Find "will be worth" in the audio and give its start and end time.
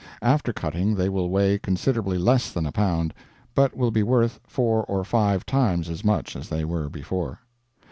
3.77-4.39